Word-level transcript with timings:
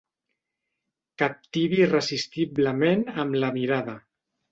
Captivi 1.21 1.79
irresistiblement 1.87 3.05
amb 3.25 3.39
la 3.45 3.51
mirada. 3.59 3.95